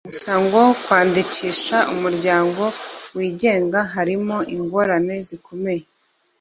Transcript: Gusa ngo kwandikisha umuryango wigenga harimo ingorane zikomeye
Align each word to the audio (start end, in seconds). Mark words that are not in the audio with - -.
Gusa 0.09 0.33
ngo 0.43 0.61
kwandikisha 0.83 1.77
umuryango 1.93 2.63
wigenga 3.17 3.79
harimo 3.93 4.37
ingorane 4.55 5.15
zikomeye 5.27 5.83